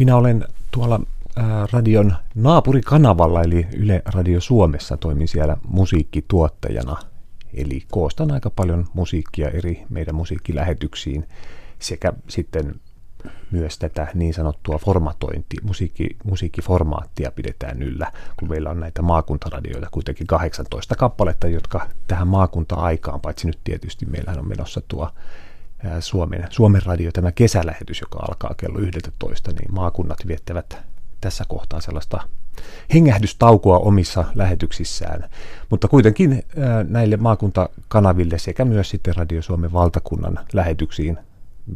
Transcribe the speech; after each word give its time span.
Minä 0.00 0.16
olen 0.16 0.44
tuolla 0.70 1.00
radion 1.72 2.14
naapurikanavalla, 2.34 3.42
eli 3.42 3.66
Yle 3.76 4.02
Radio 4.06 4.40
Suomessa, 4.40 4.96
toimin 4.96 5.28
siellä 5.28 5.56
musiikkituottajana. 5.68 6.96
Eli 7.54 7.82
koostan 7.90 8.30
aika 8.32 8.50
paljon 8.50 8.86
musiikkia 8.94 9.50
eri 9.50 9.84
meidän 9.88 10.14
musiikkilähetyksiin 10.14 11.28
sekä 11.78 12.12
sitten 12.28 12.74
myös 13.50 13.78
tätä 13.78 14.08
niin 14.14 14.34
sanottua 14.34 14.78
formatointia, 14.78 15.60
musiikki, 15.62 16.16
musiikkiformaattia 16.24 17.30
pidetään 17.30 17.82
yllä, 17.82 18.12
kun 18.36 18.48
meillä 18.48 18.70
on 18.70 18.80
näitä 18.80 19.02
maakuntaradioita 19.02 19.88
kuitenkin 19.90 20.26
18 20.26 20.96
kappaletta, 20.96 21.48
jotka 21.48 21.88
tähän 22.06 22.28
maakunta-aikaan, 22.28 23.20
paitsi 23.20 23.46
nyt 23.46 23.58
tietysti 23.64 24.06
meillähän 24.06 24.40
on 24.40 24.48
menossa 24.48 24.80
tuo 24.88 25.10
Suomen, 26.00 26.46
Suomen 26.50 26.82
radio, 26.86 27.12
tämä 27.12 27.32
kesälähetys, 27.32 28.00
joka 28.00 28.18
alkaa 28.18 28.54
kello 28.56 28.78
11, 28.78 29.52
niin 29.52 29.74
maakunnat 29.74 30.18
viettävät 30.26 30.78
tässä 31.20 31.44
kohtaa 31.48 31.80
sellaista 31.80 32.20
hengähdystaukoa 32.94 33.78
omissa 33.78 34.24
lähetyksissään. 34.34 35.30
Mutta 35.70 35.88
kuitenkin 35.88 36.42
näille 36.88 37.16
maakuntakanaville 37.16 38.38
sekä 38.38 38.64
myös 38.64 38.90
sitten 38.90 39.16
Radio 39.16 39.42
Suomen 39.42 39.72
valtakunnan 39.72 40.38
lähetyksiin 40.52 41.18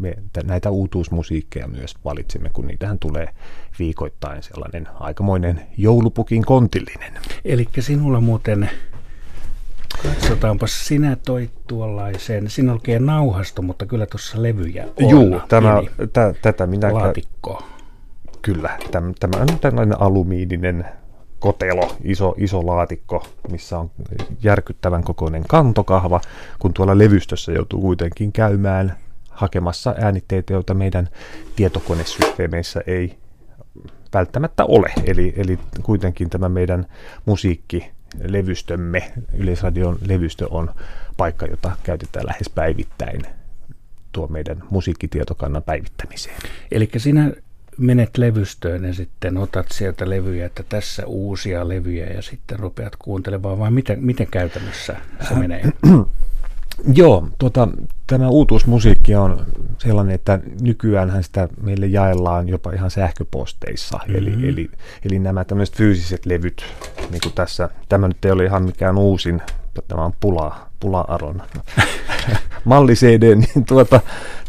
me 0.00 0.14
näitä 0.44 0.70
uutuusmusiikkeja 0.70 1.68
myös 1.68 1.94
valitsemme, 2.04 2.50
kun 2.52 2.66
niitähän 2.66 2.98
tulee 2.98 3.28
viikoittain 3.78 4.42
sellainen 4.42 4.88
aikamoinen 5.00 5.60
joulupukin 5.76 6.44
kontillinen. 6.44 7.12
Eli 7.44 7.68
sinulla 7.80 8.20
muuten, 8.20 8.70
katsotaanpa, 10.04 10.66
sinä 10.66 11.16
toit 11.16 11.52
tuollaisen, 11.66 12.50
siinä 12.50 12.72
on 12.72 12.78
oikein 12.78 13.06
nauhasto, 13.06 13.62
mutta 13.62 13.86
kyllä 13.86 14.06
tuossa 14.06 14.42
levyjä 14.42 14.84
on. 14.84 15.10
Juu, 15.10 15.40
tämä, 15.48 15.82
tä, 16.12 16.34
tätä 16.42 16.66
minä... 16.66 16.94
Laatikko. 16.94 17.62
Kyllä, 18.42 18.78
tämä, 18.90 19.12
tämä 19.20 19.42
on 19.42 19.58
tällainen 19.60 20.00
alumiininen 20.00 20.84
kotelo, 21.38 21.96
iso, 22.02 22.34
iso 22.36 22.66
laatikko, 22.66 23.26
missä 23.50 23.78
on 23.78 23.90
järkyttävän 24.42 25.04
kokoinen 25.04 25.44
kantokahva, 25.48 26.20
kun 26.58 26.74
tuolla 26.74 26.98
levystössä 26.98 27.52
joutuu 27.52 27.80
kuitenkin 27.80 28.32
käymään 28.32 28.96
hakemassa 29.30 29.94
äänitteitä, 29.98 30.52
joita 30.52 30.74
meidän 30.74 31.08
tietokonesysteemeissä 31.56 32.80
ei 32.86 33.18
välttämättä 34.14 34.64
ole. 34.64 34.92
Eli, 35.04 35.34
eli 35.36 35.58
kuitenkin 35.82 36.30
tämä 36.30 36.48
meidän 36.48 36.86
musiikkilevystömme, 38.14 39.12
Yleisradion 39.32 39.98
levystö 40.06 40.46
on 40.50 40.70
paikka, 41.16 41.46
jota 41.46 41.76
käytetään 41.82 42.26
lähes 42.26 42.48
päivittäin 42.54 43.22
tuo 44.12 44.26
meidän 44.26 44.62
musiikkitietokannan 44.70 45.62
päivittämiseen. 45.62 46.36
Eli 46.72 46.90
sinä 46.96 47.32
menet 47.78 48.18
levystöön 48.18 48.84
ja 48.84 48.94
sitten 48.94 49.36
otat 49.36 49.66
sieltä 49.72 50.10
levyjä, 50.10 50.46
että 50.46 50.62
tässä 50.68 51.06
uusia 51.06 51.68
levyjä 51.68 52.06
ja 52.06 52.22
sitten 52.22 52.58
rupeat 52.58 52.96
kuuntelemaan, 52.96 53.58
vai 53.58 53.70
miten, 53.70 54.04
miten 54.04 54.26
käytännössä 54.26 54.96
se 55.28 55.34
menee? 55.34 55.62
Joo, 56.94 57.28
tuota, 57.38 57.68
tämä 58.06 58.28
uutuusmusiikki 58.28 59.14
on 59.14 59.46
sellainen, 59.78 60.14
että 60.14 60.40
nykyään 60.60 61.22
sitä 61.24 61.48
meille 61.62 61.86
jaellaan 61.86 62.48
jopa 62.48 62.72
ihan 62.72 62.90
sähköposteissa. 62.90 63.98
Mm-hmm. 63.98 64.16
Eli, 64.16 64.48
eli, 64.48 64.70
eli 65.04 65.18
nämä 65.18 65.44
tämmöiset 65.44 65.76
fyysiset 65.76 66.26
levyt, 66.26 66.64
niin 67.10 67.20
kuin 67.22 67.32
tässä, 67.34 67.68
tämä 67.88 68.08
nyt 68.08 68.24
ei 68.24 68.30
ole 68.30 68.44
ihan 68.44 68.64
mikään 68.64 68.98
uusin, 68.98 69.42
tämä 69.88 70.04
on 70.04 70.12
pula, 70.20 70.66
pula-aron 70.80 71.42
malli 72.64 72.94
CD, 72.94 73.34
niin 73.34 73.64
tuota, 73.64 74.00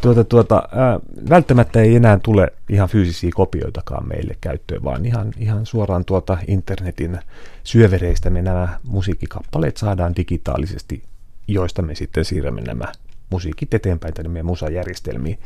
tuota, 0.02 0.24
tuota, 0.24 0.70
ää, 0.72 1.00
välttämättä 1.30 1.82
ei 1.82 1.96
enää 1.96 2.20
tule 2.24 2.54
ihan 2.70 2.90
fyysisiä 2.90 3.30
kopioitakaan 3.36 4.08
meille 4.08 4.38
käyttöön, 4.42 4.84
vaan 4.84 5.06
ihan, 5.06 5.32
ihan 5.38 5.66
suoraan 5.66 6.06
tuota 6.06 6.38
internetin 6.48 7.20
syövereistä 7.64 8.30
me 8.30 8.42
nämä 8.42 8.80
musiikkikappaleet 8.84 9.78
saadaan 9.78 10.16
digitaalisesti 10.16 11.04
joista 11.48 11.82
me 11.82 11.96
sitten 11.96 12.26
siirrämme 12.26 12.62
nämä 12.62 12.92
musiikit 13.30 13.74
eteenpäin 13.74 14.14
tänne 14.14 14.30
meidän 14.30 14.46
musajärjestelmiin. 14.46 15.40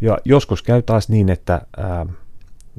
Ja 0.00 0.18
joskus 0.24 0.62
käy 0.62 0.82
taas 0.82 1.08
niin, 1.08 1.28
että 1.28 1.62
ää, 1.76 2.06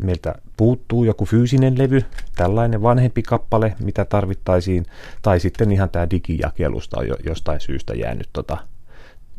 meiltä 0.03 0.35
puuttuu 0.57 1.03
joku 1.03 1.25
fyysinen 1.25 1.77
levy, 1.77 2.01
tällainen 2.35 2.81
vanhempi 2.81 3.23
kappale, 3.23 3.75
mitä 3.79 4.05
tarvittaisiin, 4.05 4.85
tai 5.21 5.39
sitten 5.39 5.71
ihan 5.71 5.89
tämä 5.89 6.09
digijakelusta 6.09 6.99
on 6.99 7.07
jo, 7.07 7.15
jostain 7.25 7.59
syystä 7.59 7.93
jäänyt 7.93 8.29
tota, 8.33 8.57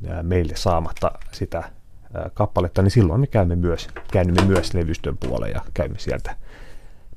ää, 0.09 0.22
meille 0.22 0.56
saamatta 0.56 1.12
sitä 1.32 1.59
ää, 1.59 2.30
kappaletta, 2.34 2.82
niin 2.82 2.91
silloin 2.91 3.20
me 3.20 3.26
käymme 3.26 3.56
myös, 3.56 3.88
käännymme 4.12 4.42
myös 4.42 4.75
levystön 4.75 5.16
puolelle 5.16 5.50
ja 5.50 5.60
käymme 5.75 5.98
sieltä 5.98 6.36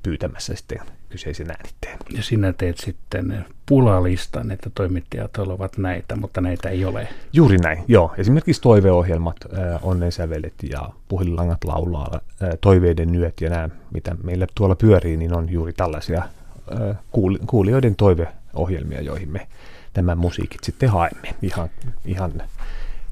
pyytämässä 0.04 0.56
sitten 0.56 0.80
kyseisen 1.10 1.52
äänitteen. 1.52 1.98
Ja 2.18 2.24
sinä 2.24 2.54
teet 2.54 2.78
sitten 2.78 3.46
pulalistan, 3.66 4.52
että 4.52 4.70
toimittajat 4.76 5.38
ovat 5.38 5.78
näitä, 5.78 6.16
mutta 6.16 6.42
näitä 6.42 6.70
ei 6.70 6.86
ole. 6.86 7.08
Juuri 7.34 7.58
näin, 7.58 7.84
joo. 7.88 8.14
Esimerkiksi 8.18 8.62
toiveohjelmat, 8.62 9.36
äh, 9.54 9.88
onnensävelet 9.88 10.54
ja 10.72 10.90
puhelinlangat 11.08 11.64
laulaa, 11.64 12.12
äh, 12.14 12.50
toiveiden 12.62 13.12
nyöt 13.12 13.42
ja 13.42 13.50
nämä, 13.50 13.70
mitä 13.94 14.16
meillä 14.24 14.48
tuolla 14.56 14.76
pyörii, 14.76 15.18
niin 15.18 15.34
on 15.34 15.50
juuri 15.52 15.74
tällaisia 15.74 16.24
äh, 16.24 16.98
kuulijoiden 17.48 17.96
toiveohjelmia, 17.96 19.02
joihin 19.02 19.32
me 19.32 19.48
nämä 19.96 20.16
musiikit 20.16 20.64
sitten 20.64 20.90
haemme 20.90 21.36
ihan, 21.42 21.70
ihan 22.06 22.32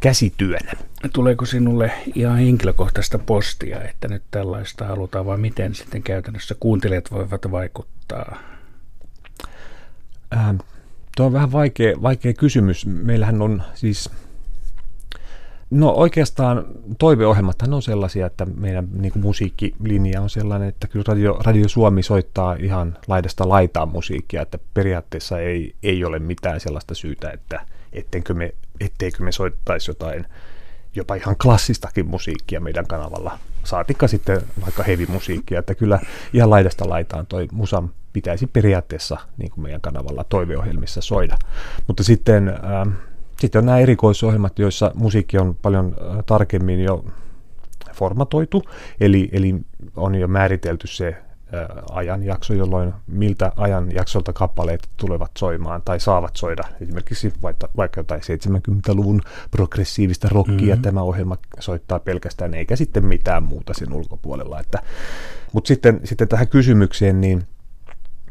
käsityönä. 0.05 0.71
Tuleeko 1.13 1.45
sinulle 1.45 1.91
ihan 2.15 2.37
henkilökohtaista 2.37 3.19
postia, 3.19 3.83
että 3.83 4.07
nyt 4.07 4.23
tällaista 4.31 4.85
halutaan, 4.85 5.25
vai 5.25 5.37
miten 5.37 5.75
sitten 5.75 6.03
käytännössä 6.03 6.55
kuuntelijat 6.59 7.11
voivat 7.11 7.51
vaikuttaa? 7.51 8.37
Ähm, 10.33 10.55
tuo 11.17 11.25
on 11.25 11.33
vähän 11.33 11.51
vaikea, 11.51 12.01
vaikea 12.01 12.33
kysymys. 12.33 12.85
Meillähän 12.85 13.41
on 13.41 13.63
siis, 13.73 14.09
no 15.69 15.89
oikeastaan 15.89 16.65
toiveohjelmathan 16.99 17.73
on 17.73 17.81
sellaisia, 17.81 18.25
että 18.25 18.45
meidän 18.45 18.87
niin 18.93 19.11
kuin 19.11 19.23
musiikkilinja 19.23 20.21
on 20.21 20.29
sellainen, 20.29 20.69
että 20.69 20.87
kyllä 20.87 21.05
Radio, 21.07 21.33
Radio 21.33 21.67
Suomi 21.67 22.03
soittaa 22.03 22.53
ihan 22.53 22.97
laidasta 23.07 23.49
laitaan 23.49 23.89
musiikkia, 23.89 24.41
että 24.41 24.59
periaatteessa 24.73 25.39
ei, 25.39 25.75
ei 25.83 26.05
ole 26.05 26.19
mitään 26.19 26.59
sellaista 26.59 26.95
syytä, 26.95 27.29
että 27.29 27.61
etteikö 27.97 28.33
me, 28.33 28.53
etteikö 28.79 29.23
me 29.23 29.31
soittaisi 29.31 29.91
jotain 29.91 30.25
jopa 30.95 31.15
ihan 31.15 31.35
klassistakin 31.37 32.07
musiikkia 32.07 32.59
meidän 32.59 32.87
kanavalla. 32.87 33.39
Saatikka 33.63 34.07
sitten 34.07 34.41
vaikka 34.61 34.83
heavy-musiikkia, 34.83 35.59
että 35.59 35.75
kyllä 35.75 35.99
ihan 36.33 36.49
laidasta 36.49 36.89
laitaan 36.89 37.27
toi 37.27 37.47
musan 37.51 37.91
pitäisi 38.13 38.47
periaatteessa 38.47 39.17
niin 39.37 39.51
kuin 39.51 39.63
meidän 39.63 39.81
kanavalla 39.81 40.23
toiveohjelmissa 40.23 41.01
soida. 41.01 41.37
Mutta 41.87 42.03
sitten, 42.03 42.47
äh, 42.49 42.93
sitten 43.39 43.59
on 43.59 43.65
nämä 43.65 43.79
erikoisohjelmat, 43.79 44.59
joissa 44.59 44.91
musiikki 44.93 45.37
on 45.37 45.55
paljon 45.61 45.95
äh, 46.01 46.23
tarkemmin 46.25 46.83
jo 46.83 47.05
formatoitu, 47.93 48.63
eli, 48.99 49.29
eli 49.31 49.55
on 49.95 50.15
jo 50.15 50.27
määritelty 50.27 50.87
se 50.87 51.15
ajanjakso, 51.91 52.53
jolloin 52.53 52.93
miltä 53.07 53.51
ajanjaksolta 53.55 54.33
kappaleet 54.33 54.89
tulevat 54.97 55.31
soimaan 55.37 55.81
tai 55.85 55.99
saavat 55.99 56.35
soida. 56.35 56.63
Esimerkiksi 56.81 57.33
vaikka, 57.43 57.69
vaikka 57.77 57.99
jotain 57.99 58.21
70-luvun 58.21 59.21
progressiivista 59.51 60.27
rockia 60.31 60.67
mm-hmm. 60.67 60.81
tämä 60.81 61.01
ohjelma 61.01 61.37
soittaa 61.59 61.99
pelkästään, 61.99 62.53
eikä 62.53 62.75
sitten 62.75 63.05
mitään 63.05 63.43
muuta 63.43 63.73
sen 63.73 63.93
ulkopuolella. 63.93 64.59
Että, 64.59 64.79
mutta 65.53 65.67
sitten, 65.67 65.99
sitten 66.03 66.27
tähän 66.27 66.47
kysymykseen, 66.47 67.21
niin 67.21 67.43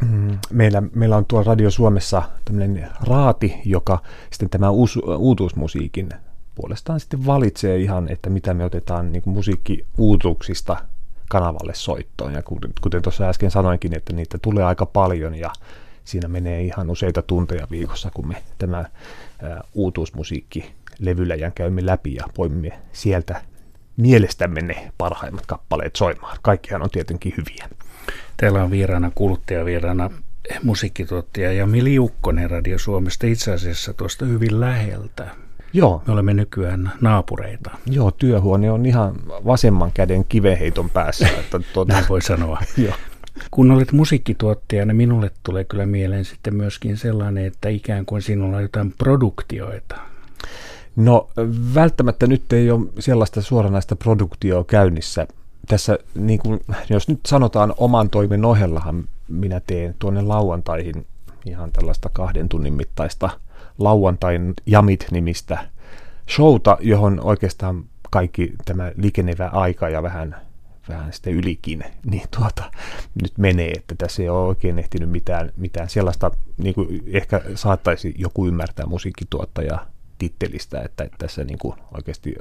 mm, 0.02 0.38
meillä, 0.50 0.82
meillä 0.94 1.16
on 1.16 1.26
tuolla 1.26 1.44
Radio 1.44 1.70
Suomessa 1.70 2.22
tämmöinen 2.44 2.90
raati, 3.00 3.60
joka 3.64 4.02
sitten 4.30 4.50
tämä 4.50 4.70
uus, 4.70 4.98
uutuusmusiikin 5.16 6.08
puolestaan 6.54 7.00
sitten 7.00 7.26
valitsee 7.26 7.78
ihan, 7.78 8.08
että 8.08 8.30
mitä 8.30 8.54
me 8.54 8.64
otetaan 8.64 9.12
niin 9.12 9.22
musiikkiuutuuksista 9.26 10.76
kanavalle 11.28 11.74
soittoon. 11.74 12.34
Ja 12.34 12.42
kuten 12.80 13.02
tuossa 13.02 13.28
äsken 13.28 13.50
sanoinkin, 13.50 13.96
että 13.96 14.12
niitä 14.12 14.38
tulee 14.42 14.64
aika 14.64 14.86
paljon 14.86 15.34
ja 15.34 15.50
siinä 16.04 16.28
menee 16.28 16.62
ihan 16.62 16.90
useita 16.90 17.22
tunteja 17.22 17.66
viikossa, 17.70 18.10
kun 18.14 18.28
me 18.28 18.42
tämä 18.58 18.84
uutuusmusiikki 19.74 20.74
levyläjän 20.98 21.52
käymme 21.52 21.86
läpi 21.86 22.14
ja 22.14 22.24
voimme 22.38 22.80
sieltä 22.92 23.42
mielestämme 23.96 24.60
ne 24.60 24.92
parhaimmat 24.98 25.46
kappaleet 25.46 25.96
soimaan. 25.96 26.38
Kaikkihan 26.42 26.82
on 26.82 26.90
tietenkin 26.90 27.34
hyviä. 27.36 27.68
Täällä 28.36 28.62
on 28.62 28.70
vieraana 28.70 29.10
kuluttajavieraana 29.14 30.10
musiikkituottaja 30.62 31.52
ja 31.52 31.66
Ukkonen 32.00 32.50
Radio 32.50 32.78
Suomesta 32.78 33.26
itse 33.26 33.52
asiassa 33.52 33.94
tuosta 33.94 34.24
hyvin 34.24 34.60
läheltä. 34.60 35.43
Joo. 35.74 36.02
Me 36.06 36.12
olemme 36.12 36.34
nykyään 36.34 36.92
naapureita. 37.00 37.70
Joo, 37.86 38.10
työhuone 38.10 38.70
on 38.70 38.86
ihan 38.86 39.14
vasemman 39.44 39.92
käden 39.92 40.24
kiveheiton 40.28 40.90
päässä. 40.90 41.28
Että 41.40 41.60
tuota... 41.72 41.92
Näin 41.92 42.04
voi 42.08 42.22
sanoa. 42.22 42.60
Joo. 42.84 42.94
Kun 43.50 43.70
olet 43.70 43.92
musiikkituottajana, 43.92 44.94
minulle 44.94 45.30
tulee 45.42 45.64
kyllä 45.64 45.86
mieleen 45.86 46.24
sitten 46.24 46.54
myöskin 46.54 46.96
sellainen, 46.96 47.46
että 47.46 47.68
ikään 47.68 48.06
kuin 48.06 48.22
sinulla 48.22 48.56
on 48.56 48.62
jotain 48.62 48.94
produktioita. 48.98 49.96
No 50.96 51.28
välttämättä 51.74 52.26
nyt 52.26 52.52
ei 52.52 52.70
ole 52.70 52.86
sellaista 52.98 53.42
suoranaista 53.42 53.96
produktioa 53.96 54.64
käynnissä 54.64 55.26
tässä, 55.68 55.98
niin 56.14 56.38
kuin, 56.38 56.60
jos 56.90 57.08
nyt 57.08 57.20
sanotaan 57.26 57.74
oman 57.76 58.10
toimen 58.10 58.44
ohellahan, 58.44 59.04
minä 59.28 59.60
teen 59.66 59.94
tuonne 59.98 60.22
lauantaihin 60.22 61.06
ihan 61.46 61.72
tällaista 61.72 62.10
kahden 62.12 62.48
tunnin 62.48 62.74
mittaista 62.74 63.30
lauantain 63.78 64.54
jamit-nimistä 64.66 65.58
showta, 66.30 66.76
johon 66.80 67.20
oikeastaan 67.24 67.84
kaikki 68.10 68.52
tämä 68.64 68.92
liikenevä 68.96 69.48
aika 69.48 69.88
ja 69.88 70.02
vähän, 70.02 70.36
vähän 70.88 71.12
sitten 71.12 71.32
ylikin, 71.32 71.84
niin 72.10 72.28
tuota, 72.38 72.70
nyt 73.22 73.38
menee, 73.38 73.70
että 73.70 73.94
tässä 73.98 74.22
ei 74.22 74.28
ole 74.28 74.48
oikein 74.48 74.78
ehtinyt 74.78 75.10
mitään, 75.10 75.52
mitään 75.56 75.88
sellaista, 75.88 76.30
niin 76.58 76.74
kuin 76.74 77.02
ehkä 77.06 77.40
saattaisi 77.54 78.14
joku 78.18 78.46
ymmärtää 78.46 78.86
musiikkituottaja 78.86 79.86
tittelistä, 80.18 80.82
että, 80.82 81.04
että 81.04 81.16
tässä 81.18 81.44
niin 81.44 81.58
kuin 81.58 81.74
oikeasti 81.94 82.34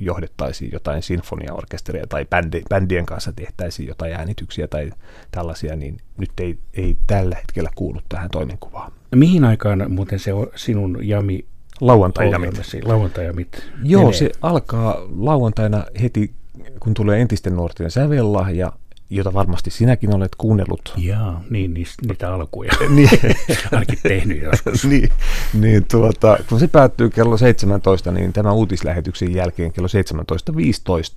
johdettaisiin 0.00 0.70
jotain 0.72 1.02
sinfoniaorkesteria 1.02 2.06
tai 2.06 2.24
bändi, 2.24 2.62
bändien 2.68 3.06
kanssa 3.06 3.32
tehtäisiin 3.32 3.88
jotain 3.88 4.12
äänityksiä 4.12 4.68
tai 4.68 4.90
tällaisia, 5.30 5.76
niin 5.76 5.96
nyt 6.16 6.30
ei, 6.40 6.58
ei 6.74 6.96
tällä 7.06 7.36
hetkellä 7.36 7.70
kuulu 7.74 8.00
tähän 8.08 8.30
toimenkuvaan. 8.30 8.92
Mihin 9.14 9.44
aikaan 9.44 9.92
muuten 9.92 10.18
se 10.18 10.32
on 10.32 10.46
sinun 10.54 11.08
jami 11.08 11.44
Lauantai-jamit. 11.80 12.54
Lauantai-jamit. 12.84 13.62
Joo, 13.82 14.02
menee. 14.02 14.18
se 14.18 14.30
alkaa 14.42 14.96
lauantaina 15.16 15.84
heti, 16.02 16.34
kun 16.80 16.94
tulee 16.94 17.20
entisten 17.20 17.56
nuorten 17.56 17.90
sävellahja, 17.90 18.72
jota 19.10 19.34
varmasti 19.34 19.70
sinäkin 19.70 20.14
olet 20.14 20.34
kuunnellut. 20.38 20.94
Jaa, 20.96 21.42
niin, 21.50 21.74
niitä 22.06 22.34
alkuja. 22.34 22.72
niin. 22.96 23.10
Ainakin 23.72 23.98
tehnyt 24.02 24.42
joskus. 24.42 24.84
niin, 24.84 25.10
niin 25.54 25.84
tuota, 25.90 26.38
kun 26.48 26.60
se 26.60 26.68
päättyy 26.68 27.10
kello 27.10 27.36
17, 27.36 28.12
niin 28.12 28.32
tämän 28.32 28.54
uutislähetyksen 28.54 29.34
jälkeen 29.34 29.72
kello 29.72 29.88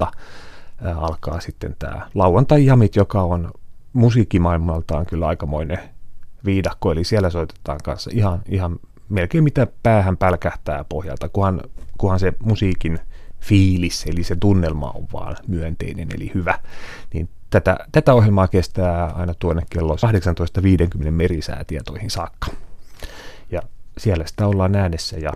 17.15 0.06 0.12
alkaa 0.96 1.40
sitten 1.40 1.76
tämä 1.80 2.08
lauantai-jamit, 2.16 2.96
joka 2.96 3.22
on 3.22 3.52
musiikkimaailmaltaan 3.94 5.06
kyllä 5.06 5.28
aikamoinen 5.28 5.80
viidakko, 6.46 6.92
eli 6.92 7.04
siellä 7.04 7.30
soitetaan 7.30 7.80
kanssa 7.84 8.10
ihan, 8.14 8.42
ihan 8.50 8.80
melkein 9.10 9.44
mitä 9.44 9.68
päähän 9.84 10.18
pälkähtää 10.18 10.86
pohjalta, 10.90 11.30
kunhan, 11.30 11.62
kunhan 11.98 12.20
se 12.20 12.34
musiikin 12.44 13.00
fiilis, 13.42 14.06
eli 14.06 14.24
se 14.24 14.36
tunnelma 14.36 14.92
on 14.92 15.08
vaan 15.14 15.38
myönteinen, 15.48 16.08
eli 16.16 16.32
hyvä, 16.34 16.60
niin 17.14 17.30
tätä, 17.50 17.78
tätä 17.92 18.14
ohjelmaa 18.14 18.48
kestää 18.48 19.06
aina 19.06 19.34
tuonne 19.34 19.64
kello 19.70 19.96
18.50 19.96 21.12
merisäätietoihin 21.12 22.10
saakka. 22.10 22.48
Ja 23.52 23.62
siellä 23.98 24.26
sitä 24.28 24.48
ollaan 24.48 24.76
äänessä 24.76 25.18
ja 25.18 25.32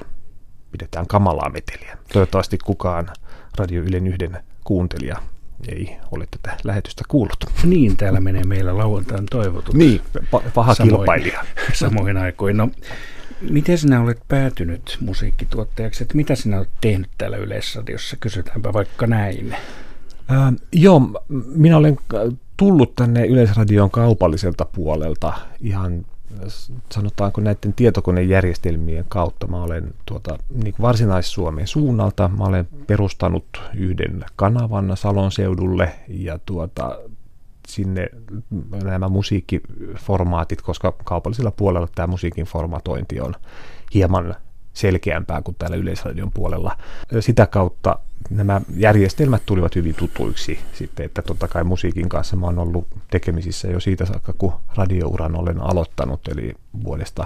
pidetään 0.72 1.08
kamalaa 1.08 1.50
meteliä. 1.50 1.98
Toivottavasti 2.14 2.58
kukaan 2.58 3.10
Radio 3.58 3.82
Ylen 3.82 4.08
yhden 4.08 4.38
kuuntelija 4.64 5.18
ei 5.68 5.98
ole 6.12 6.28
tätä 6.32 6.58
lähetystä 6.64 7.04
kuullut. 7.08 7.46
Niin, 7.64 7.98
täällä 7.98 8.20
menee 8.20 8.44
meillä 8.44 8.78
lauantain 8.78 9.26
toivotut. 9.32 9.76
Niin, 9.76 10.02
paha 10.54 10.76
samoin, 10.76 10.96
kilpailija. 10.96 11.46
Samoin 11.74 12.18
aikoin. 12.18 12.58
No, 12.58 12.70
Miten 13.42 13.78
sinä 13.78 14.02
olet 14.02 14.22
päätynyt 14.28 14.98
musiikkituottajaksi? 15.02 16.04
Että 16.04 16.16
mitä 16.16 16.36
sinä 16.36 16.58
olet 16.58 16.70
tehnyt 16.82 17.10
täällä 17.18 17.38
Yleisradiossa? 17.38 18.18
Kysytäänpä 18.20 18.74
vaikka 18.74 19.08
näin. 19.08 19.56
Äh, 20.32 20.54
joo, 20.72 21.02
minä 21.56 21.78
olen 21.78 21.98
tullut 22.58 22.96
tänne 22.96 23.26
Yleisradion 23.26 23.92
kaupalliselta 23.92 24.66
puolelta 24.66 25.34
ihan 25.62 26.06
sanotaanko 26.92 27.42
näiden 27.42 27.74
tietokonejärjestelmien 27.74 29.06
kautta. 29.10 29.48
Mä 29.48 29.64
olen 29.64 29.94
tuota, 30.06 30.38
niin 30.64 30.76
Varsinais-Suomen 30.82 31.68
suunnalta, 31.68 32.30
mä 32.38 32.44
olen 32.44 32.68
perustanut 32.88 33.62
yhden 33.74 34.26
kanavan 34.36 34.98
Salon 34.98 35.32
seudulle 35.32 35.92
ja 36.08 36.40
tuota, 36.46 37.00
sinne 37.68 38.10
nämä 38.84 39.10
musiikkiformaatit, 39.10 40.62
koska 40.62 40.94
kaupallisella 41.04 41.52
puolella 41.52 41.88
tämä 41.96 42.08
musiikin 42.08 42.46
formatointi 42.46 43.20
on 43.20 43.34
hieman 43.94 44.36
selkeämpää 44.74 45.42
kuin 45.42 45.56
täällä 45.60 45.78
Yleisradion 45.78 46.32
puolella. 46.34 46.78
Sitä 47.20 47.48
kautta 47.48 48.00
nämä 48.30 48.62
järjestelmät 48.76 49.42
tulivat 49.46 49.76
hyvin 49.76 49.96
tutuiksi 49.96 50.60
sitten, 50.74 51.06
että 51.06 51.22
totta 51.22 51.48
kai 51.48 51.64
musiikin 51.64 52.10
kanssa 52.10 52.36
mä 52.36 52.46
oon 52.46 52.60
ollut 52.60 52.88
tekemisissä 53.12 53.68
jo 53.68 53.80
siitä 53.80 54.06
saakka, 54.06 54.34
kun 54.38 54.54
radiouran 54.76 55.36
olen 55.36 55.62
aloittanut, 55.62 56.28
eli 56.28 56.54
vuodesta 56.84 57.26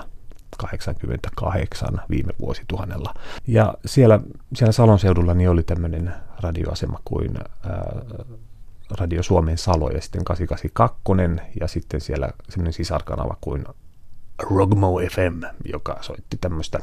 88 0.57 2.01
viime 2.09 2.33
vuosituhannella. 2.39 3.13
Ja 3.47 3.74
siellä, 3.86 4.19
siellä 4.56 4.71
Salon 4.71 5.00
seudulla 5.00 5.33
niin 5.33 5.50
oli 5.50 5.63
tämmöinen 5.63 6.13
radioasema 6.41 7.00
kuin 7.06 7.31
ää, 7.38 8.01
Radio 8.97 9.24
Suomen 9.24 9.57
Salo 9.57 9.89
ja 9.89 10.01
sitten 10.01 10.24
882 10.24 11.47
ja 11.59 11.68
sitten 11.68 12.01
siellä 12.01 12.30
semmoinen 12.50 12.74
sisarkanava 12.74 13.38
kuin 13.41 13.65
Rogmo 14.39 15.00
FM, 15.12 15.44
joka 15.65 15.97
soitti 16.01 16.38
tämmöistä 16.41 16.80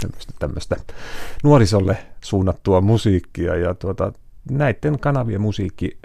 tämmöistä, 0.00 0.32
tämmöistä 0.38 0.76
nuorisolle 1.44 1.98
suunnattua 2.20 2.80
musiikkia 2.80 3.56
ja 3.56 3.74
tuota, 3.74 4.12
näiden 4.50 4.98
kanavien 4.98 5.40
musiikki 5.40 5.98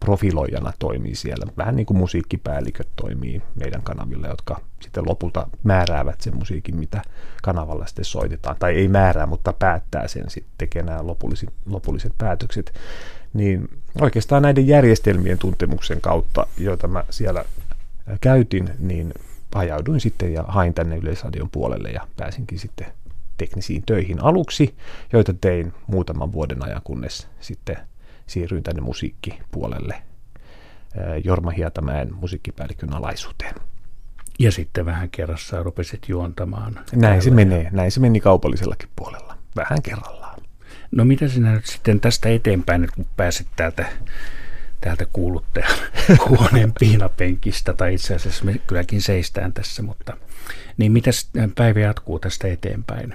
profiloijana 0.00 0.72
toimii 0.78 1.14
siellä. 1.14 1.46
Vähän 1.56 1.76
niin 1.76 1.86
kuin 1.86 1.96
musiikkipäälliköt 1.96 2.88
toimii 2.96 3.42
meidän 3.54 3.82
kanavilla, 3.82 4.26
jotka 4.26 4.60
sitten 4.82 5.04
lopulta 5.06 5.48
määräävät 5.62 6.20
sen 6.20 6.36
musiikin, 6.36 6.76
mitä 6.76 7.02
kanavalla 7.42 7.86
sitten 7.86 8.04
soitetaan. 8.04 8.56
Tai 8.58 8.74
ei 8.74 8.88
määrää, 8.88 9.26
mutta 9.26 9.52
päättää 9.52 10.08
sen 10.08 10.30
sitten, 10.30 10.52
tekee 10.58 10.82
nämä 10.82 11.06
lopulliset, 11.06 11.50
lopulliset 11.66 12.12
päätökset 12.18 12.74
niin 13.32 13.68
oikeastaan 14.00 14.42
näiden 14.42 14.66
järjestelmien 14.66 15.38
tuntemuksen 15.38 16.00
kautta, 16.00 16.46
joita 16.58 16.88
mä 16.88 17.04
siellä 17.10 17.44
käytin, 18.20 18.70
niin 18.78 19.14
ajauduin 19.54 20.00
sitten 20.00 20.32
ja 20.32 20.42
hain 20.42 20.74
tänne 20.74 20.96
Yleisradion 20.96 21.50
puolelle 21.50 21.90
ja 21.90 22.06
pääsinkin 22.16 22.58
sitten 22.58 22.86
teknisiin 23.36 23.82
töihin 23.86 24.22
aluksi, 24.22 24.74
joita 25.12 25.34
tein 25.40 25.72
muutaman 25.86 26.32
vuoden 26.32 26.64
ajan, 26.64 26.80
kunnes 26.84 27.28
sitten 27.40 27.76
siirryin 28.26 28.62
tänne 28.62 28.80
musiikkipuolelle 28.80 30.02
Jorma 31.24 31.50
Hietamäen 31.50 32.14
musiikkipäällikön 32.14 32.94
alaisuuteen. 32.94 33.54
Ja 34.38 34.52
sitten 34.52 34.86
vähän 34.86 35.10
kerrassaan 35.10 35.64
rupesit 35.64 36.08
juontamaan. 36.08 36.80
Näin 36.92 37.22
se 37.22 37.30
menee, 37.30 37.68
näin 37.72 37.90
se 37.90 38.00
meni 38.00 38.20
kaupallisellakin 38.20 38.88
puolella, 38.96 39.36
vähän 39.56 39.82
kerrallaan. 39.82 40.25
No 40.96 41.04
mitä 41.04 41.28
sinä 41.28 41.52
nyt 41.52 41.66
sitten 41.66 42.00
tästä 42.00 42.28
eteenpäin, 42.28 42.80
nyt 42.80 42.90
kun 42.90 43.06
pääset 43.16 43.46
täältä, 43.56 43.86
täältä 44.80 45.06
kuuluttajan 45.12 45.70
huoneen 46.28 46.72
piinapenkistä, 46.80 47.72
tai 47.72 47.94
itse 47.94 48.14
asiassa 48.14 48.44
me 48.44 48.60
kylläkin 48.66 49.02
seistään 49.02 49.52
tässä, 49.52 49.82
mutta 49.82 50.16
niin 50.76 50.92
mitä 50.92 51.10
päivä 51.54 51.80
jatkuu 51.80 52.18
tästä 52.18 52.48
eteenpäin? 52.48 53.12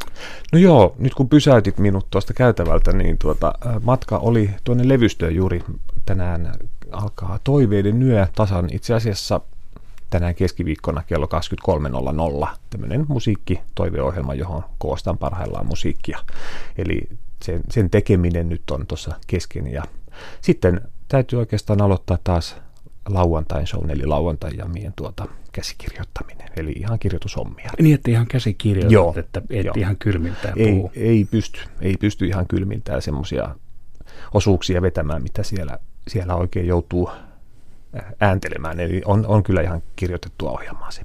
No 0.54 0.60
joo, 0.60 0.96
nyt 1.00 1.14
kun 1.14 1.30
pysäytit 1.30 1.78
minut 1.78 2.08
tuosta 2.10 2.34
käytävältä, 2.34 2.94
niin 2.94 3.18
tuota, 3.18 3.54
matka 3.84 4.18
oli 4.18 4.50
tuonne 4.64 4.88
levystöön 4.88 5.36
juuri 5.36 5.64
tänään 6.06 6.52
alkaa 6.92 7.40
toiveiden 7.44 8.04
yö 8.04 8.28
tasan 8.36 8.70
itse 8.72 8.94
asiassa 8.94 9.42
tänään 10.10 10.36
keskiviikkona 10.36 11.04
kello 11.04 11.28
23.00 12.46 12.58
tämmöinen 12.70 13.06
musiikkitoiveohjelma, 13.08 14.34
johon 14.34 14.64
koostan 14.78 15.18
parhaillaan 15.18 15.66
musiikkia. 15.66 16.20
Eli 16.78 17.10
sen, 17.44 17.62
sen 17.70 17.90
tekeminen 17.90 18.50
nyt 18.50 18.72
on 18.72 18.88
tuossa 18.88 19.16
kesken 19.28 19.68
ja 19.68 19.84
sitten 20.42 20.82
täytyy 21.08 21.40
oikeastaan 21.40 21.82
aloittaa 21.82 22.18
taas 22.24 22.56
lauantain 23.10 23.68
show, 23.68 23.90
eli 23.90 24.06
lauantai-jamien 24.06 24.94
tuota 24.96 25.28
käsikirjoittaminen, 25.52 26.50
eli 26.58 26.72
ihan 26.72 27.00
kirjoitushommia. 27.00 27.72
Niin, 27.82 27.96
että 27.96 28.12
ihan 28.12 28.28
käsikirjoitat, 28.28 28.92
Joo, 28.92 29.14
että 29.18 29.42
et 29.50 29.66
jo. 29.66 29.74
ihan 29.76 29.98
kylmiltään 29.98 30.54
ei, 30.58 30.84
ei, 30.96 31.26
pysty, 31.32 31.60
ei 31.82 31.96
pysty 32.00 32.28
ihan 32.28 32.48
kylmiltään 32.48 33.02
semmoisia 33.02 33.56
osuuksia 34.34 34.82
vetämään, 34.82 35.24
mitä 35.24 35.44
siellä, 35.44 35.80
siellä 36.08 36.36
oikein 36.36 36.68
joutuu 36.68 37.10
ääntelemään, 38.20 38.80
eli 38.80 39.02
on, 39.06 39.26
on 39.28 39.44
kyllä 39.44 39.62
ihan 39.62 39.84
kirjoitettua 39.96 40.52
ohjelmaa 40.52 40.92
se. 40.92 41.02